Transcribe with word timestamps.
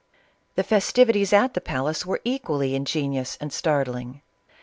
The 0.55 0.63
festivities 0.63 1.31
at 1.31 1.53
the 1.53 1.61
palace 1.61 2.07
were 2.07 2.21
equally 2.23 2.73
inge 2.75 2.93
nious 2.93 3.37
and 3.39 3.53
startling. 3.53 4.23